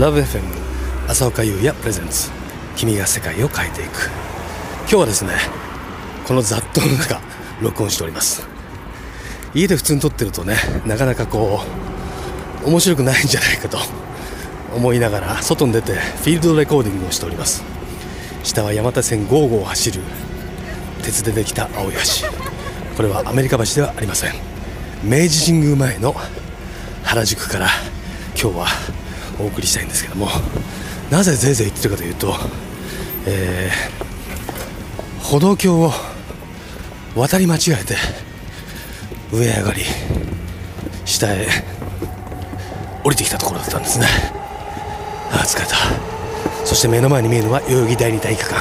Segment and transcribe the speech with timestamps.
[0.00, 0.40] LoveFM
[1.08, 2.30] 浅岡優也プレゼンツ
[2.74, 4.08] 君が世界を変えていく。
[4.84, 5.32] 今日はですね
[6.26, 7.20] この雑踏の中
[7.60, 8.40] 録音しております。
[9.52, 11.62] 家で普通に撮ってるとねなかなかこ
[12.64, 13.78] う面白くないんじゃないかと
[14.74, 17.62] 思いながら外に出てフィールドレコーディングをしております。
[18.42, 20.00] 下は山手線55を走る
[21.02, 22.26] 鉄でできた青い橋。
[22.96, 24.32] これはアメリカ橋ではありません。
[25.04, 26.16] 明治神宮前の
[27.02, 27.68] 原宿から
[28.34, 28.99] 今日は
[29.40, 30.28] お送りしたいんですけども
[31.10, 32.34] なぜぜいぜい言ってるかというと、
[33.26, 35.92] えー、歩道橋を
[37.16, 37.96] 渡り間違えて
[39.32, 39.82] 上上がり
[41.04, 41.46] 下へ
[43.02, 44.06] 降りてきたところだったんですね。
[45.32, 45.76] ああ疲れた。
[46.66, 48.54] そして目の前に見えるのは代々木第二体育館。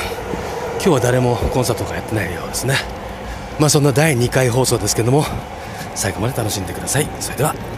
[0.75, 2.75] 今日は誰もコンサートとかやってないようですね。
[3.59, 5.25] まあそんな第2回放送ですけども
[5.93, 7.07] 最後まで楽しんでください。
[7.19, 7.68] それでは。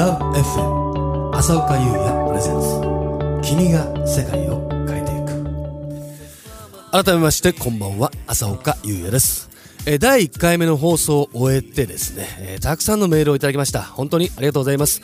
[0.00, 7.04] LoveFM 浅岡優也プレゼンツ君が世界を変えていく。
[7.04, 8.10] 改めましてこんばんは。
[8.26, 9.50] 浅岡優也です。
[9.84, 13.82] え第1回目の放送を終えてですね、えー、たくさんのメールをいただきました。
[13.82, 15.02] 本当にありがとうございます。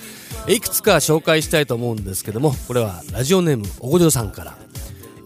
[0.48, 4.56] いくつか紹介したいと思うんですけどもこれはラジオネームおごじょうさんから。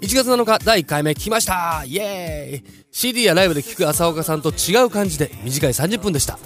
[0.01, 1.85] 1月7日第1回目来ました。
[1.87, 2.85] イエーイ。
[2.91, 6.41] CD やライブで聴く浅岡さんと違う感じで短い30分でした。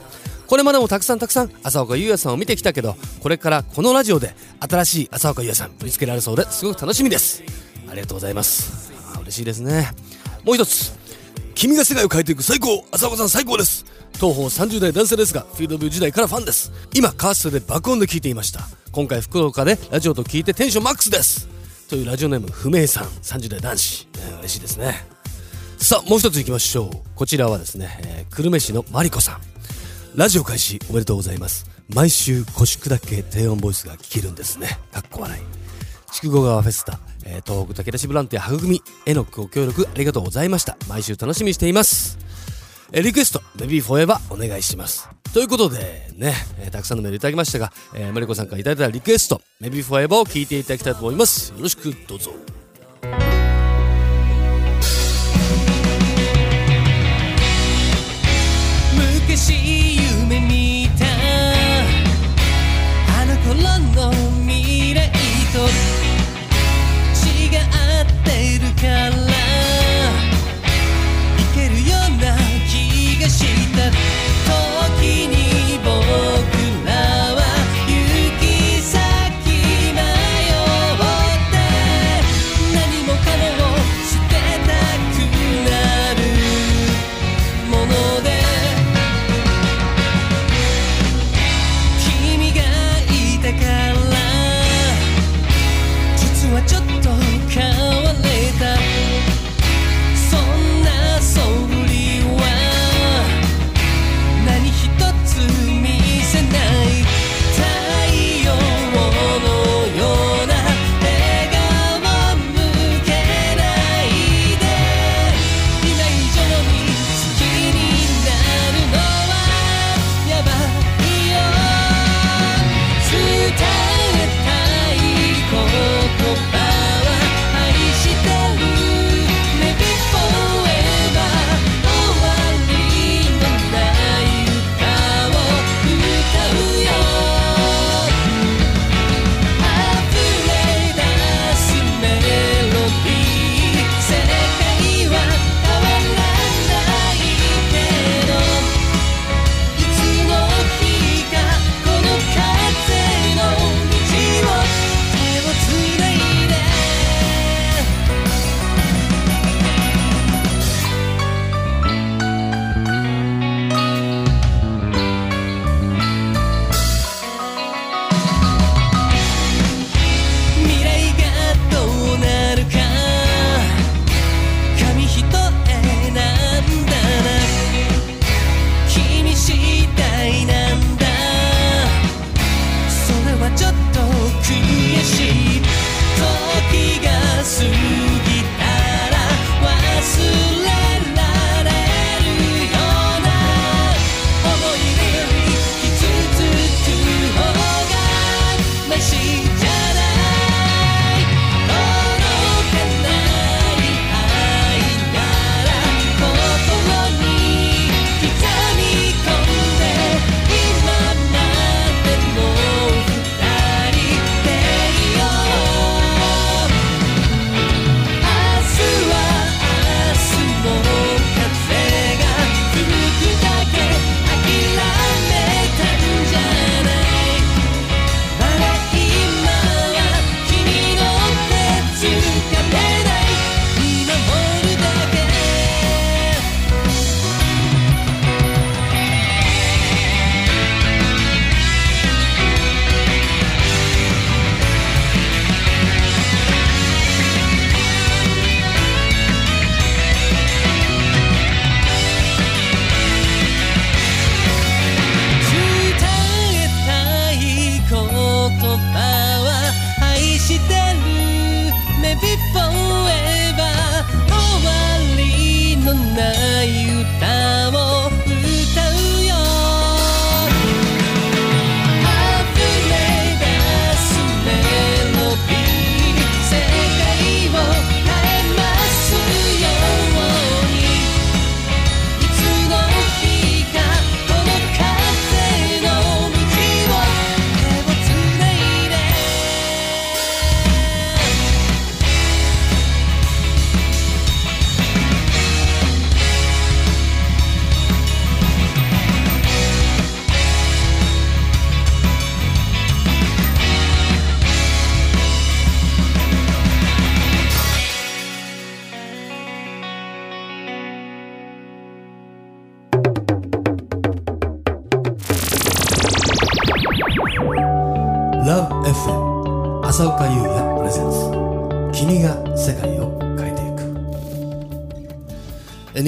[0.54, 7.42] これまでもたくさんたくさん浅岡優也さんを見てきたけどこれからこのラジオで新しい浅岡優也さん見つけられそうですごく楽しみです。
[7.90, 8.92] ありがとうございます。
[9.22, 9.90] 嬉しいですね。
[10.44, 10.96] もう一つ。
[11.56, 13.84] 君が世界を変えていく最高浅岡さん最高です。
[14.12, 16.70] 東方30代男性ですがフィールドビュー時代からファンです。
[16.94, 18.60] 今カーストで爆音で聞いていました。
[18.92, 21.48] 今回福岡でラジオと聞いてテンションマックスです。
[21.90, 23.06] というラジオネーム不明さん。
[23.06, 25.04] 30代男子、えー、嬉しいですね。
[25.78, 26.90] さあもう一ついきましょう。
[27.16, 29.53] こちらはですね、えー、久留米市のマリコさん。
[30.16, 31.68] ラジオ開始おめでとうございます。
[31.92, 34.78] 毎週腰砕け低音ボイスが聞けるんですね。
[34.92, 35.42] かっこ笑い。
[36.12, 40.76] 筑後川フェスタ、えー、東北武田市ボランティア育みへのご協力ありがとうございました。
[40.88, 42.16] 毎週楽しみにしています。
[42.92, 45.08] えリクエスト「ベビーフォーエバーお願いします。
[45.32, 51.52] ということでね、えー、たくさんのメールいただきましたが、えー、マリコさんからいただいたリクエスト「ベビーフォーエバーを聴いていただきたいと思います。
[51.52, 52.32] よろしくどうぞ。
[59.26, 59.96] かしい
[60.26, 61.06] 夢見た
[63.20, 63.56] あの頃
[63.94, 64.12] の
[64.46, 65.10] 未来
[65.52, 65.58] と
[67.24, 67.58] 違っ
[68.22, 69.10] てるから
[71.38, 72.36] いけるような
[72.68, 74.23] 気がした
[96.66, 96.93] 쫓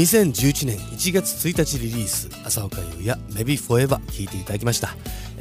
[0.07, 4.95] 2011年1月1日リリース浅岡優也 Maybe Forever 聴いていただきました。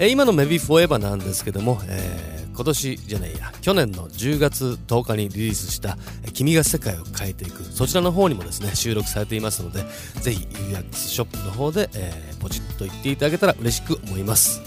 [0.07, 5.99] 今の Maybe Forever なんですけども、えー、今年じゃないや去年の10月10日にリリースした
[6.33, 9.85] 「君が世界を変えていく」そちらの方にもですね収録されていますので
[10.21, 14.61] ぜひ UX ショップの方で、えー、ポチッと言っていただけたら嬉しく思います。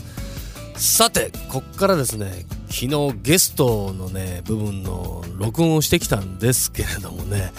[0.77, 7.53] さてこっからですね昨日ゲストのね部分の録音をしてきたんですけれどもね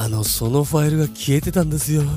[0.00, 2.04] あのそのファイルが消えてたんですよ。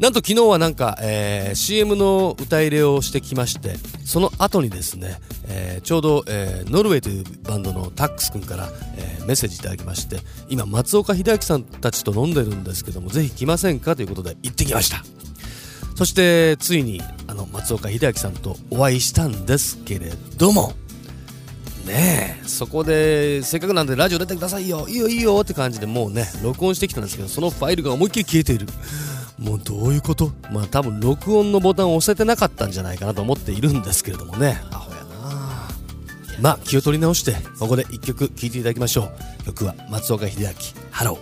[0.00, 15.04] なんと昨日はなんか、えー、CM の歌入れをしてきましてその後にですね、えー、ちょうど、えー、ノルウェーというバンドのタックス君から、えメッセージいただきまして今松岡秀明さんたちと飲んでるんですけどもぜひ来ませんかということで行ってきました。
[15.96, 20.72] そしてついにあの松岡秀明さんとお会いしたんですけれども
[21.88, 22.38] ね。
[22.44, 24.86] えそこでせっかくなんでラジオ出てくださいよ。
[24.88, 28.66] いいよいいよって感じでもうね録音してきたんですけどそのファイルが思いっきり消えている。
[29.38, 30.32] もうどういうこと？
[30.50, 34.60] まあ多分録音のボタンを押せてなかったんじゃないかなと思っているんですけれどもね。
[34.70, 35.68] アホやな。
[36.40, 39.10] まあ気を取り直してここで1曲聴いていただきましょ
[39.42, 39.44] う。
[39.46, 40.48] 曲は松岡秀明
[40.90, 41.18] 「ハロー」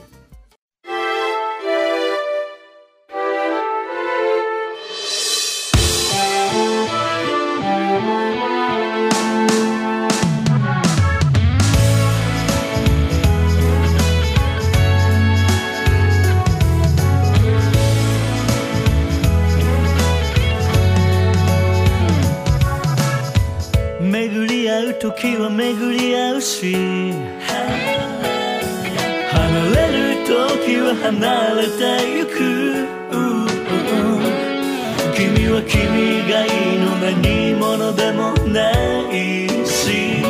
[36.29, 38.71] がいいの何者でもな
[39.13, 40.23] いし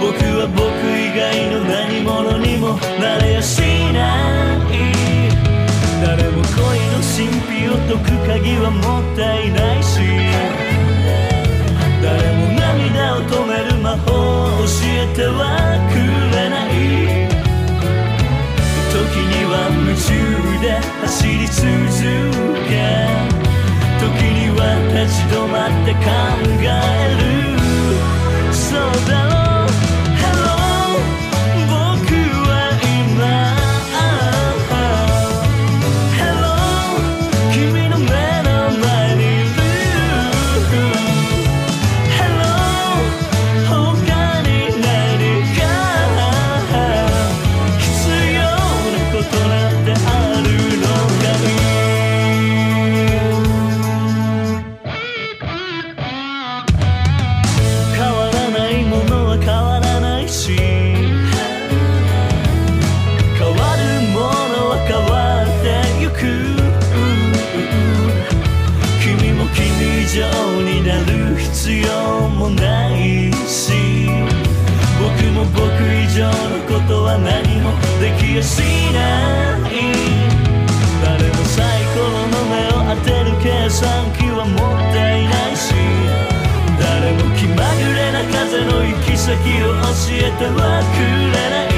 [0.00, 0.62] 僕は僕
[0.96, 3.60] 以外の何者にもなれやし
[3.92, 4.70] ない。
[6.00, 6.56] 誰も恋
[6.88, 10.00] の神秘を解く鍵はもったいないし
[12.02, 15.69] 誰も涙を止める魔法を教えては
[25.02, 26.00] 立ち止まって考
[26.60, 27.49] える
[72.40, 74.08] もないし
[74.96, 75.60] 僕も僕
[75.92, 76.32] 以上の
[76.64, 78.62] ことは何もできやし
[78.96, 79.70] ない。
[81.04, 83.84] 誰もサイコロの目を当てる計算
[84.16, 84.56] 機は持っ
[84.88, 85.76] ていないし。
[86.80, 91.76] 誰も気まぐれな風の行き先を教えてはくれない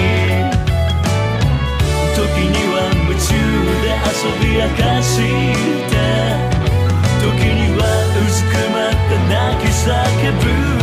[2.14, 3.34] 時には夢中
[3.82, 5.18] で遊び明かし
[5.90, 5.98] て。
[7.20, 8.01] 時には
[9.86, 10.81] like a blue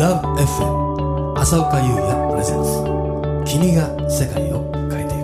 [0.00, 2.82] LOVE FM 浅岡優也 presents
[3.44, 5.18] 君が世界を変えてい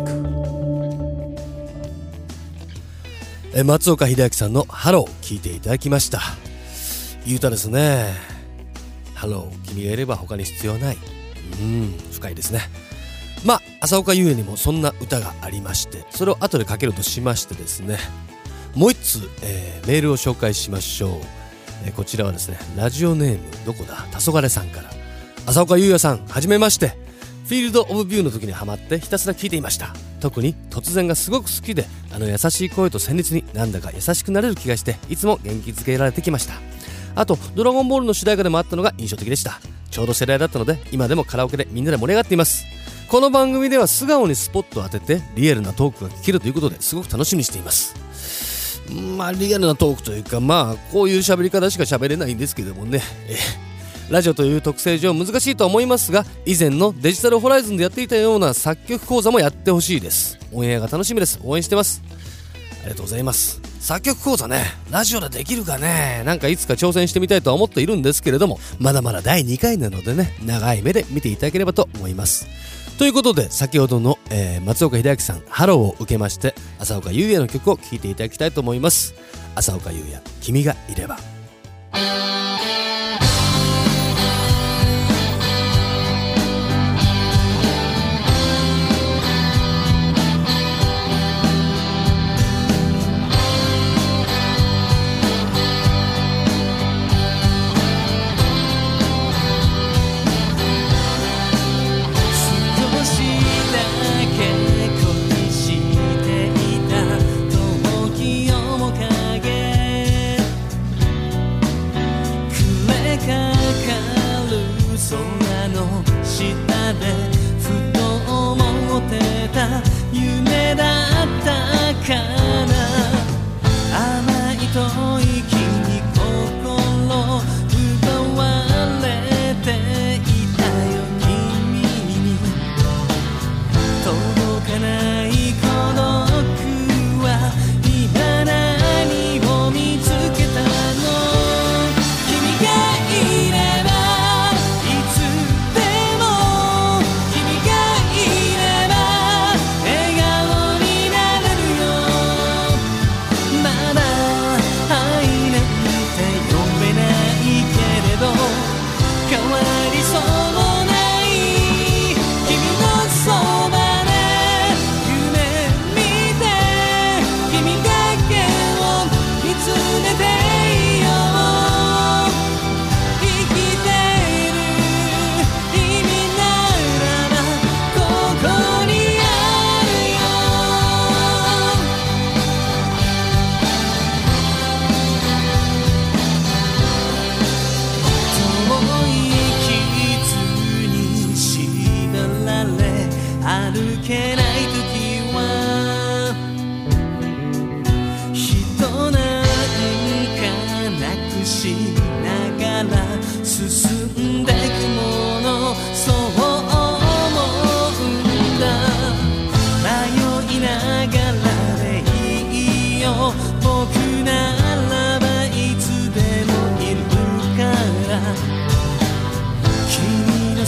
[3.54, 3.58] く。
[3.58, 6.20] え松岡秀明さんの「ハロー」聞いていただきました。
[7.24, 8.12] いい歌ですね
[9.14, 10.98] ハロー君がいれば他に必要ない。
[11.58, 12.68] うん深いですね。
[13.46, 17.98] まあ浅岡優也にもそんな歌がありましてそれを後でかけるとしましてですね
[18.74, 21.20] もう一通、えーメールを紹介しましょう、
[21.84, 24.06] えこちらはですねラジオネームどこだ？
[24.18, 24.90] 黄昏さんから。
[25.46, 27.04] 浅岡優也さんはじめまして。
[27.46, 29.94] フィールド・オブ・ビューの時にハマってひたすら聞いていました。
[30.18, 36.54] 特に突然がすごく好きであの優しい声と旋律になんだか優しくなれる気がしていつも元気づけられてきました。
[37.14, 39.60] あと「ドラゴンボール」の主題歌でもあったのが印象的でした。
[39.92, 42.64] ちょうど世代だったので今でもカラオケでみんなで盛り上がっています。
[43.08, 47.94] この番組では素顔にスポットを当ててリアルなトークが聞けるということですごく楽しみにしています。
[49.16, 53.00] まあリアルなトークというかまあこういう喋り方しか喋れないんですけどもね。
[54.08, 60.38] ラジオという特性上難しいとは思いますが以前のデジタルホライズンでやっていたような作曲講座もやってほしいです。
[60.52, 61.40] オンエアが楽しみです。
[61.42, 62.02] 応援してます。
[62.82, 63.60] ありがとうございます。
[63.80, 66.22] 作曲講座ねラジオでできるかね？
[66.24, 72.46] なんかいつか挑戦してみたいとは思っているんですけれどもまだまだ第2回なのでね長い目で見ていただければと思います。
[72.98, 79.14] ということで先ほどの、えー松岡秀明さん「ハロー」を受けまして浅岡優也の曲を聴いていただきたいと思います。
[79.54, 81.18] 浅岡優也「君がいれば」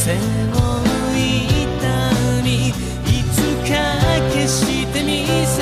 [0.08, 0.18] 背負
[1.20, 1.84] い痛
[2.42, 2.72] みい
[3.30, 3.36] つ
[3.70, 3.76] か
[4.32, 5.57] 消してみせ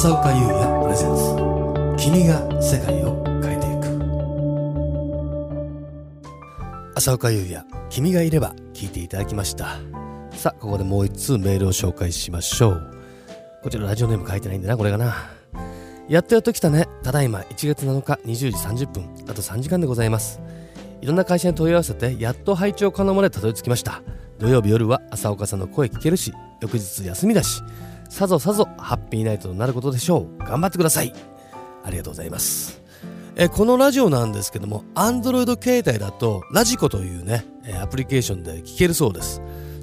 [0.00, 1.36] 浅岡優也プレゼンス。
[2.02, 3.84] 君が世界を変えていく。
[6.96, 9.76] 浅岡優也君がいれば聞いていただきました。
[10.32, 12.94] さあここでもう一通メールを紹介しましょう。
[13.62, 15.14] こちらラジオネーム書いてないんだなこれがな。
[16.08, 16.88] やっとやっと来たね。
[17.02, 18.36] ただいま1月7日20
[18.74, 20.40] 時30分あと3時間でございます。
[21.02, 24.00] いろんな会社に問い合わせてやっと配置を可能までたどり着きました。
[24.38, 26.32] 土曜日夜は朝岡さんの声聞けるし
[26.62, 27.60] 翌日休みだし。
[28.10, 30.38] さぞさぞハッピーナイトとなることでしょう。
[30.38, 31.14] 頑張ってください。
[31.84, 32.82] ありがとうございます。
[33.36, 37.46] えこのラジオなんですけども Android 携帯だとラジコというね
[37.80, 39.40] アプリケーションで聞けるそうです。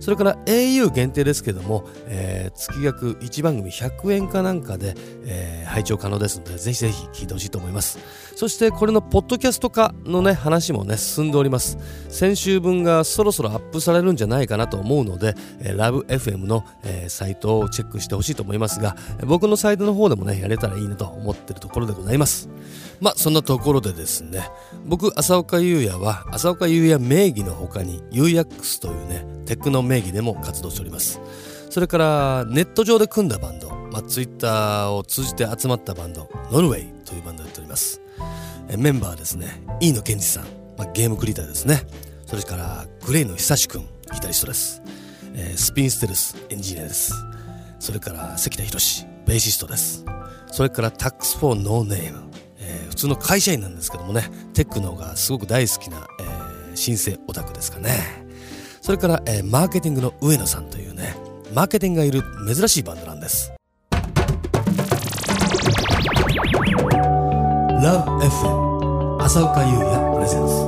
[0.08, 8.00] それから au 限定ですけども、えー、月額1番組100円かなんかで、えー、配聴可能ですのでぜひぜひ聞いてほしいと思います。
[8.34, 11.78] そしてこれのポッドキャスト化のね話もね進んでおります。
[12.08, 22.48] 先週分がそろそろアップされるんじゃないかなと思うので、えー、LoveFM の、えー、サイトをチェックしてほしいと思いますが僕のサイトの方でもねやれたらいいなと思ってるところでございます。
[23.02, 24.50] まあそんなところでですね
[24.86, 31.20] 僕浅岡優也は浅岡優也名義の他に UX というねテクノ名義でも活動しております。
[31.70, 38.02] それからネット上で組んだバンド、まあ、ツイッターを通じて集まったバンドノルウェイというバンドをやっております。
[38.78, 40.44] メンバーはですね飯野健二さん、
[40.78, 41.82] まあ、ゲームクリエイターですね。
[42.26, 44.82] それからグレイの久しくんギタリストです、
[45.34, 47.14] えー、スピンステルスエンジニアです。
[47.80, 50.04] それから関田博ベーシストです。
[50.52, 58.27] それからタックスフォーノーネーム、えー、普通の会社員なんですけどもねテックノがすごく大好きな、えー、新生オタクですかね。
[58.88, 61.14] それから、えー、マーケティングの上野さんというね
[61.54, 63.52] マーケティングがいる珍しいバンドなんです。
[67.82, 70.68] LoveFM 浅岡優也プレゼンス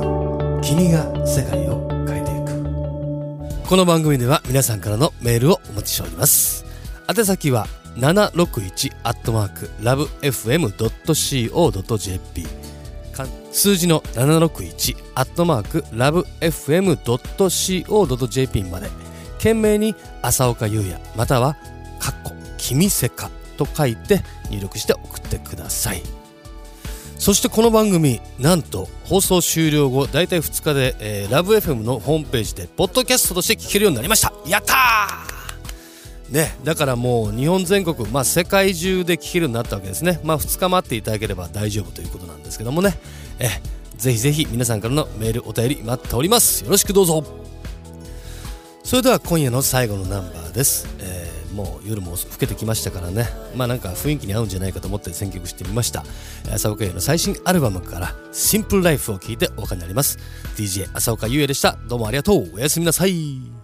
[0.68, 3.66] 君が世界を変えていく。
[3.66, 6.66] この番組では皆さんからのメールをお待ちしております。
[7.08, 11.00] 宛先は761アットマーク lovefm.co.jp
[13.50, 17.84] 数字の761アットマークラブ FM.co.jp
[18.64, 18.88] まで。
[19.40, 21.54] 懸命に浅岡優也または
[21.98, 26.02] かっこ君せかと書いて入力して送ってください。
[27.18, 34.32] そしてこの番組なんと放送終了後大体2日で、えー、ラブ FM のホームページでポッドキャストとして聞けるようになりました。
[34.46, 35.29] やったー!
[36.30, 42.96] ね、だからもう日本全国、まあ、世界中で聴けるようになったわけですね、まあ、2日待っていただければ大丈夫ということなんですけどもね、
[43.40, 43.48] え
[44.00, 46.64] ぜひぜひ皆さんからのメールお便り待っております。
[46.64, 47.22] よろしくどうぞ。
[48.82, 53.26] それでは今夜の最後のナンバーです、えー、もう夜も更けてきましたからね。
[53.54, 56.02] まあなんか雰囲気に合うんじゃないかと思って選曲してみました。
[56.50, 60.18] 浅岡優の最新アルバムから「シンプルライフを聴いてお別れになります。
[60.56, 61.76] DJ 浅岡優也でした。
[61.86, 62.54] どうもありがとう。
[62.54, 63.59] おやすみなさい。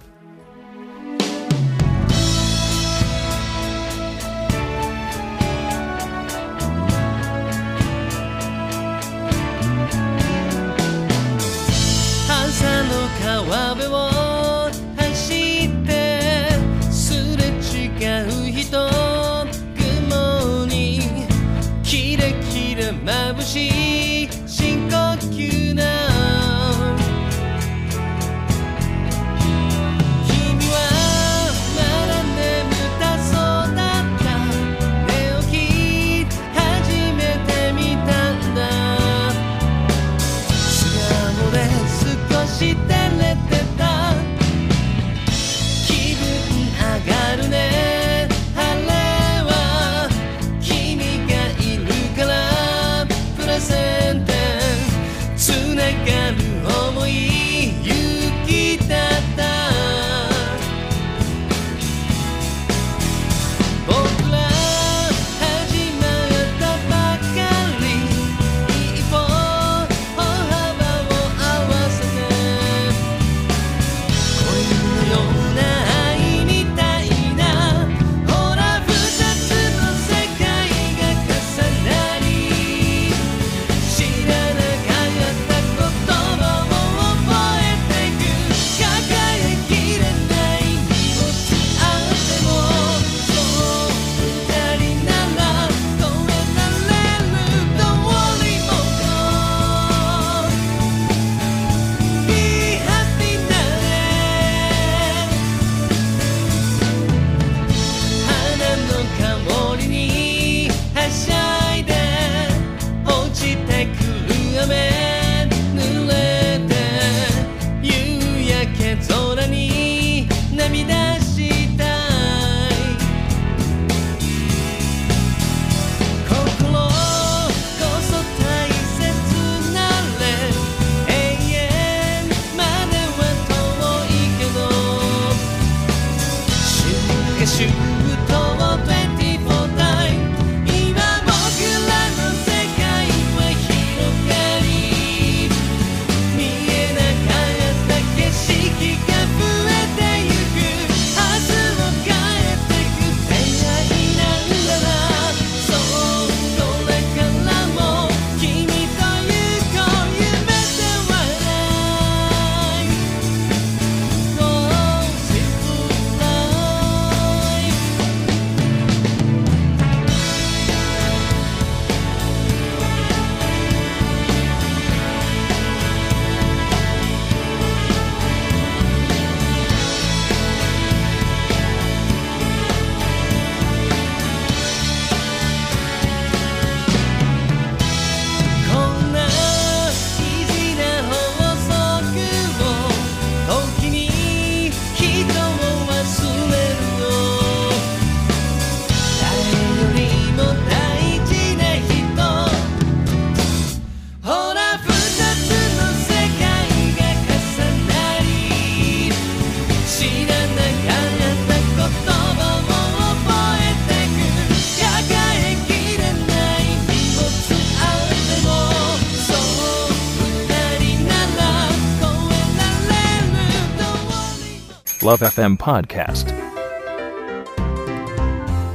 [225.07, 226.35] Love FM Podcast.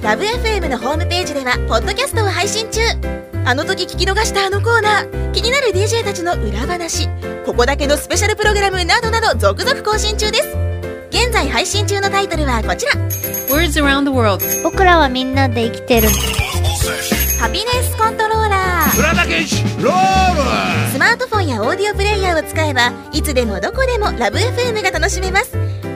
[0.01, 2.79] ラブ f m のホームページではポッドキャストを配信中。
[3.43, 5.31] あの時聞き逃したあのコーナー。
[5.33, 7.09] 気になる DJ たちの裏話。
[7.45, 10.47] ここだけのスペシャルプログラムなどなど続々更新中です。
[11.09, 12.93] 現在配信中のタイトルはこちら。
[13.49, 14.41] Words around the world.
[14.63, 16.07] 僕らはみんなで生きてる。
[17.41, 18.91] ハピネスコントローラー。
[20.93, 25.57] スマートフォンやオーディオプレイヤーを使えばいつでもどこでもラブ f m が楽しめます